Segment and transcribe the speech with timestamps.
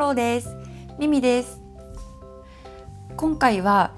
[0.00, 0.56] ローです。
[0.98, 1.60] ミミです。
[3.18, 3.92] 今回は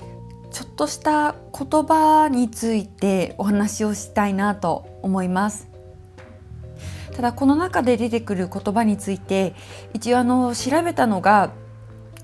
[0.50, 5.70] ちょっとした言葉についてお話をしたいなと思います。
[7.14, 9.54] ただこの中で出てくる言葉について
[9.94, 11.52] 一応あの調べたのが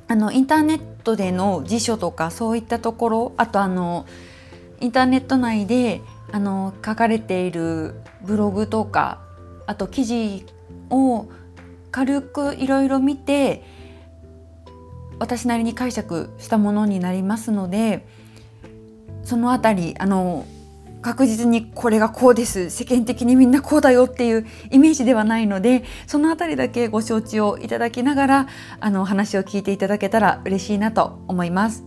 [0.08, 4.06] あのインターネットでの辞書とかそういったところあとあの
[4.80, 6.00] インターネット内で
[6.32, 9.20] あの書かれているブログとか
[9.66, 10.44] あと記事
[10.90, 11.28] を
[11.90, 13.64] 軽くいろいろ見て
[15.18, 18.06] 私なりに解釈したものになりますので
[19.24, 20.46] そのあたりあの
[21.00, 28.48] 確実にこれがこうです世間的にみんなこうだよっていうイメージではないのでそのあたりだけご承知をいただきながら
[28.80, 31.84] あの話を聞いていただけたら嬉しいなと思います。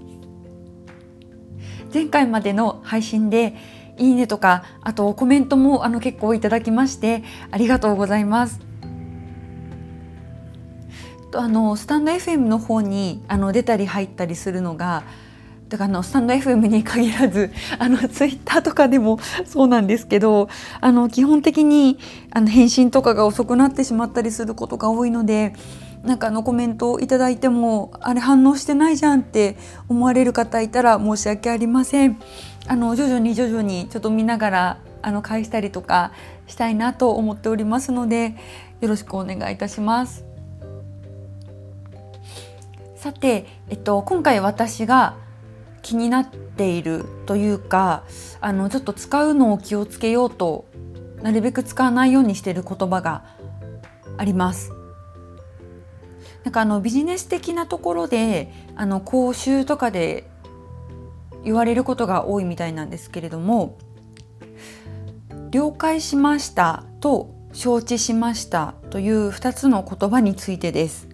[1.94, 3.56] 前回までの配信で
[3.98, 8.71] いいねとかあとコメントもあの結構いただきましてありがとうございます。
[11.32, 15.04] とあのスタンド FM の方にあの出たり入ったりするのが
[15.70, 20.50] だからあのスタンド FM に限らず あのツイッターとかでもそうなんですけど
[20.82, 21.98] あの基本的に
[22.32, 25.54] あの返信とかが遅くなってしまったりすることが多いので
[26.04, 29.56] なんかあのコメントをいただいてもあれ反応してないじゃんって
[29.88, 32.18] 思われる方いたら申し訳ありません。
[32.68, 36.12] あの徐々に徐々にちょっと見ながらあの返したりとか
[36.48, 38.36] したいなと思っておりますので
[38.82, 40.31] よろしくお願いいたします。
[43.02, 45.18] さて、えっと、今回私が
[45.82, 48.04] 気になっているというか
[48.42, 50.66] あのちょっと使うのを気をつけようと
[51.24, 53.26] なるべく使わないようにしている言葉が
[54.18, 54.72] あります。
[56.44, 60.30] なんかあのビジネス的なところであの講習とかで
[61.44, 63.80] 言われることが多いみたいなんですけれども
[65.50, 71.11] 「了解しました」と「承知しました」という2つの言葉についてです。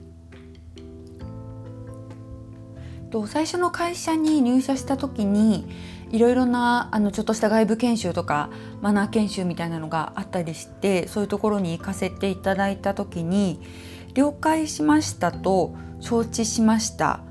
[3.09, 5.67] と最初の会社に入社した時に
[6.11, 8.49] いろいろなあのちょっとした外部研修とか
[8.81, 13.59] マナー研修みたいなのがあったりしてそういうところに行かせていただいた時に
[14.13, 17.21] 「了解しました」と「承知しました」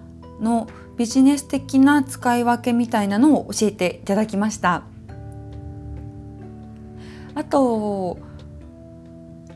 [0.40, 0.66] の
[0.96, 4.82] ビジネス的な使い分けみたいなのを教えていただきました。
[7.34, 8.18] あと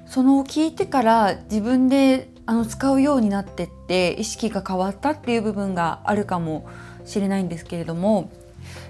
[0.04, 6.68] その聞いてから自分であの使うようになってって意識が変わったっていう部分があるかも
[7.04, 8.32] しれないんですけれども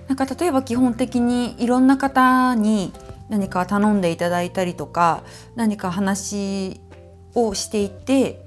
[0.09, 2.91] なんか例えば基本的にいろんな方に
[3.29, 5.25] 何か頼んでいただいたりとか
[5.57, 6.81] 何か話
[7.35, 8.43] をしていて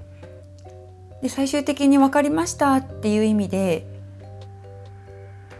[1.22, 3.86] で最終的に分かりましたっていう意味で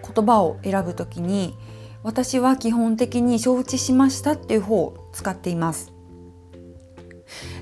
[0.02, 1.54] 言葉を選ぶ時に
[2.02, 5.92] 私は基本的に承知しましたっていう方を使っています。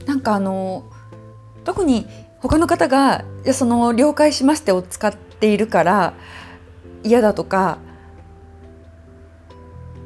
[0.06, 0.84] なんかあの
[1.64, 2.06] 特に
[2.40, 6.14] 他の方がいやその了解しましてを使っているから
[7.04, 7.78] 嫌だとか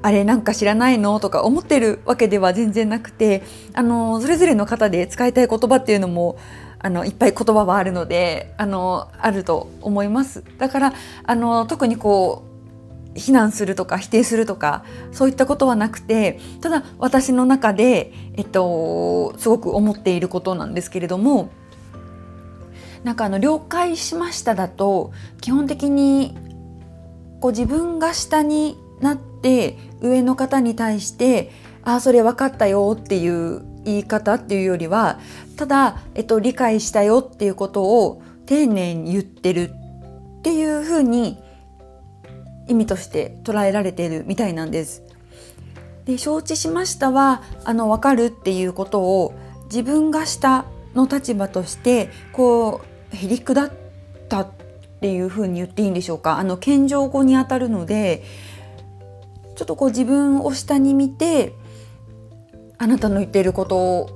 [0.02, 3.42] あれなんか知らないのとか思ってるわけでは全然なくて
[3.74, 6.38] あのそれぞれの方で使いたい言葉っていうのも
[6.78, 10.44] あのいっぱい言葉はあるのであのあると思います。
[10.58, 10.92] だから
[11.24, 12.55] あの特にこう
[13.16, 21.50] 非難するとか否定するとかそういったことはなくてただ私の中で、えっと、すごく思っていることなんですけれども
[23.04, 26.36] なんかあの了解しましただと基本的に
[27.40, 31.50] こう自分が下になって上の方に対して
[31.84, 35.20] 「ああそれ分かったよ」っていう言い方っていうよりは
[35.56, 39.70] ただ、えっと、理解したよっていうことを丁寧に言ってる
[40.38, 41.38] っていうふうに
[42.68, 45.02] 意味として捉えられているみたいなんです。
[46.04, 49.34] で承知しましたはあの分かるっていうことを
[49.64, 52.80] 自分が下の立場としてこ
[53.12, 53.72] うへりくだっ
[54.28, 54.48] たっ
[55.00, 58.22] ていうふうに言っていいんでしょうかあの謙譲語にあたるので
[59.56, 61.54] ちょっとこう自分を下に見て
[62.78, 64.10] あなたの言っていることを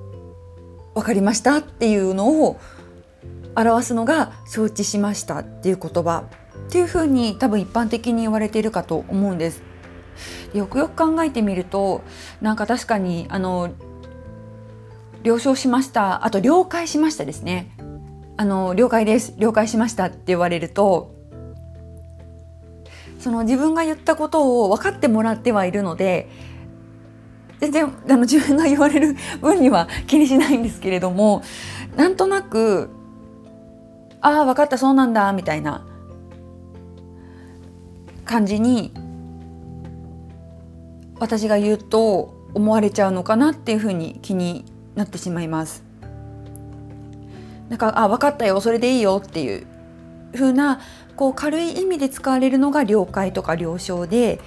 [0.94, 2.60] 分かりましたっていうのを
[3.56, 6.24] 表すのが承知しましたっていう言葉
[6.68, 9.62] っていうふうに多分一般的に言われているかと思うんです。
[10.54, 12.02] よくよく考えてみると
[12.40, 13.70] なんか確かにあの
[15.22, 16.24] 了承しました。
[16.24, 17.70] あと了解しましたですね。
[18.36, 19.34] あの了解です。
[19.38, 21.14] 了解しましたって言われると
[23.18, 26.28] その自分が言ったことを分かってもらってはいるので
[27.60, 31.42] 全然あの自分が言われる分には気にしないんですけれども
[31.96, 32.88] なんとなく
[34.22, 35.86] ああ分かったそうなんだみたいな
[38.30, 38.92] 感じに
[41.18, 45.82] 私が言うと思われちゃうのかなっていうふうに気になってしまいます。
[47.68, 49.66] なんかあ分かったよそれでいいよっていう
[50.32, 50.80] 風な
[51.16, 54.40] こう軽い意味で使われるのが了解とか了承で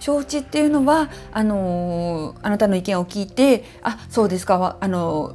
[0.00, 5.34] 承知っていうのはあのー、あなたの意見を聞いてあそうですかあのー、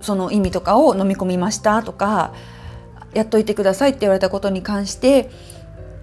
[0.00, 2.34] その意味とかを飲み込みましたとか
[3.14, 5.30] やっといてくださいって言われたことに関して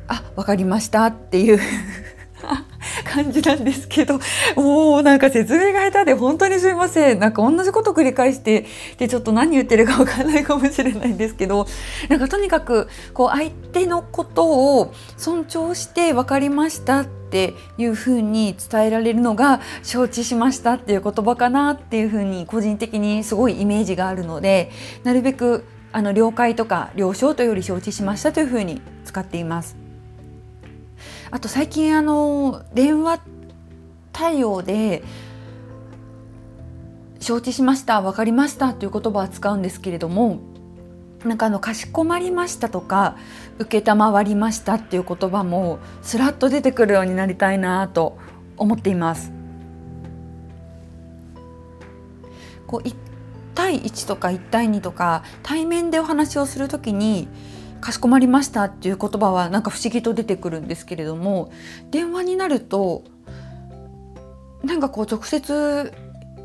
[0.07, 1.59] あ分かりましたっていう
[3.03, 4.19] 感じなんですけど
[4.55, 8.65] もうなんか説明が下手で本当にすいませんなんか同じこと繰り返して
[8.97, 11.67] でちょっと何言ってるか分からないかもしれないんですけど
[12.09, 24.71] なんかとにかくこう相手のことを尊重して分かりましたっていうふうに伝えられるのが承知しましたっていう言葉かなっていうふうに個人的にすごいイメージがあるので
[25.03, 29.84] なるべくあの了解とか了承というより承知しましたというふうに使っています。
[31.35, 33.19] あと最近あの電話
[34.13, 35.03] 対応で
[37.19, 40.39] 承知しました分かりましたという言葉は使うんですけれども
[41.25, 43.17] なんかあのかしこまりましたとか
[43.59, 48.17] 承りましたっていう言葉もスラッと出てくるようになりたいなと
[48.55, 49.33] 思っています。
[52.65, 52.95] こう1
[53.55, 57.27] 対1とか1対2とか対面でお話をする時に
[57.85, 61.51] かしこまりましたっていう言葉はなんか不思議と出てくるんですけれども
[61.91, 63.03] 電話になると
[64.63, 65.93] なんかこう直接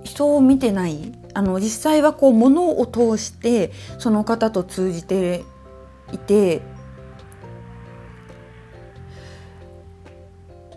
[0.04, 5.42] 人を見てないあの実際はこう物を通してその方と通じて
[6.12, 6.60] いて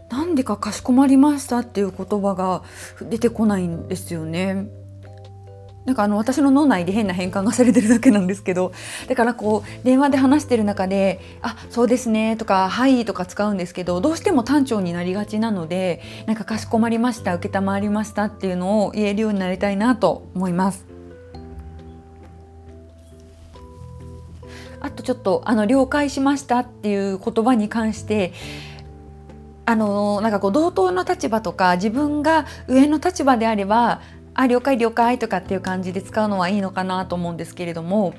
[0.09, 2.63] なんでかかしこまりましたっていう言葉が
[3.01, 4.67] 出てこないんですよね。
[5.85, 8.71] なんかあの私の脳内で変な変換がされてるだけなんですけど
[9.07, 20.85] だからこう電話で話してる中で「あそうですね」とか「はい」とか使うんですけどどうしても単調になりがちなのでなんか「かしこまりました」「承りました」っていうのを言えるようになりたいなと思います。
[24.79, 28.33] あとちょっとあの了解しましたっていう言葉に関して
[29.65, 34.01] あのなんかこう同等の立場とか自分が上の立場であれば
[34.33, 38.13] あ了解了解とかっていう感じで使うのはいいのかなと思うんですけれども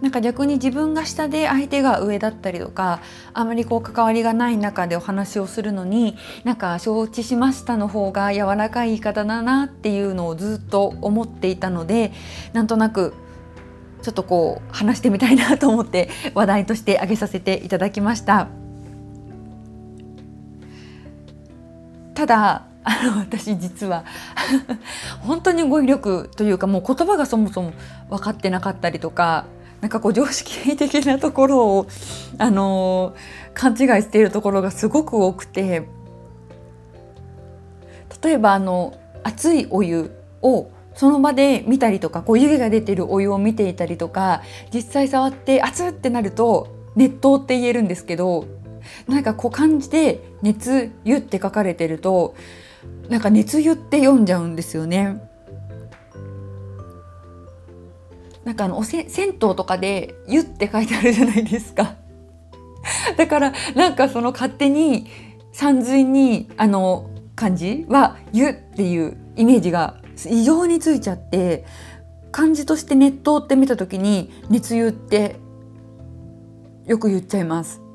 [0.00, 3.00] なんか逆に自分が下で相手が上だったりとか
[3.32, 12.12] あまりこう関わりがない中でお話をするのになんか承知しましたの方が柔らかい言い方だなっていうのをずっと思っていたので
[12.52, 13.14] なんとなく
[14.02, 18.48] ちょっとこう話してみたいなと思って話題として挙げさせていただきました。
[22.14, 24.04] ただあの私実は。
[25.22, 27.72] 本当に語彙力というかもう言葉がそもそも
[28.08, 29.46] 分かってなかったりとか
[29.80, 31.86] なんかこう常識的なところを
[32.38, 33.14] あの
[33.54, 35.88] 勘違いしているところがすごく多くて
[38.22, 44.42] 例えばあの熱いお湯をその場で見たりとかこう湯気が出てるお湯を見ていたりとか
[44.72, 48.46] 実際触って熱ってなると熱湯って言えるんですけど
[49.08, 52.34] なんかこう感じで熱湯って書かれてると
[53.08, 55.20] なんか熱湯って読んじゃうんですよね。
[58.44, 61.96] なんかあのおせ銭湯とかで「湯」って書いてあるじゃないですか。
[63.18, 65.06] だからなんかその勝手に
[65.52, 69.96] 山水にあの漢字は「湯」っていうイメージが
[70.28, 71.64] 異常についちゃって
[72.30, 75.36] 漢字として熱湯って見た時に熱湯って
[76.86, 77.85] よく言っちゃいます。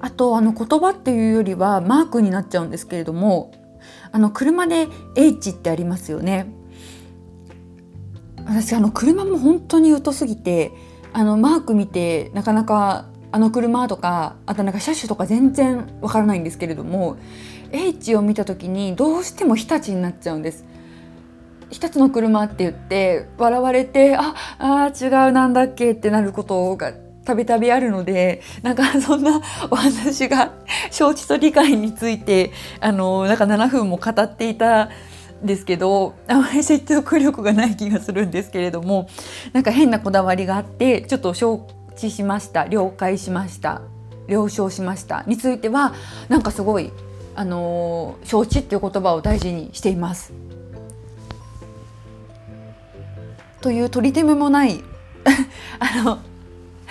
[0.00, 3.52] あとあの言葉っていうよりはマークになっちゃうんですけれども
[4.12, 6.52] あの車で H ってありますよね
[8.44, 10.72] 私あの車も本当に疎すぎて
[11.12, 17.18] あのマーク見てなかなかあの車とかあとなんか車種とか全然わからないんですけれども
[17.72, 20.64] H を見た時にどうしても日立になっちゃうんです。
[21.70, 26.94] 日立の車って言って笑われてああ違うなんだっけってなることが
[27.28, 30.52] たびたびあるのでなんか そんなお話が
[30.90, 34.88] 承知と理解についてあのなんか7分も語っていた
[35.42, 39.08] ですけどあまり説得力がない気がするんですけれども
[39.52, 43.82] なんか変なこだわりがあってちょっと承知しました了解しました
[44.26, 45.92] 了承しましたについては
[46.28, 46.92] なんかすごい
[47.36, 50.32] あの承知っていう言葉を大事にしています。
[53.60, 54.82] という取り手もない
[55.78, 56.18] あの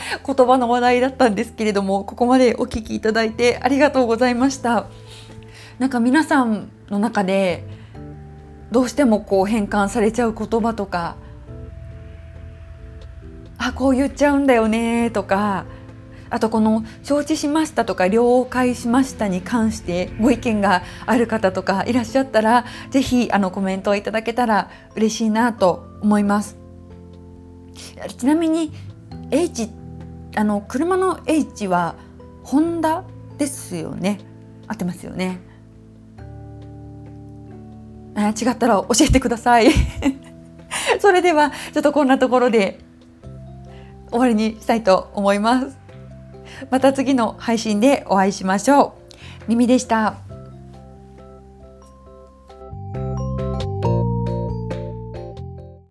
[0.25, 4.85] 言葉の話題だったんですけれどもここまでお聞きいただいてありがとうございました
[5.79, 7.63] なんか皆さんの中で
[8.71, 11.15] どうしてもこう変換されちゃう言葉とか
[13.57, 15.65] あこう言っちゃうんだよねとか
[16.29, 26.57] あとこの「承知しました」とか「了解しました」に関してご意見がある方とかいらっしゃったら是非あのコメントをいただけたら嬉しいなと思います。
[28.17, 28.71] ちなみに
[29.31, 29.69] H
[30.37, 31.95] あの車の H は
[32.43, 33.03] ホンダ
[33.37, 34.19] ですよね
[34.67, 35.39] 合ってますよね
[38.15, 39.69] あ違ったら教えてください
[40.99, 42.79] それではちょっとこんなところで
[44.09, 45.87] 終わりにしたいと思います
[46.69, 48.95] また次の配信でお会いしましょ
[49.47, 49.47] う。
[49.47, 50.26] 耳でした。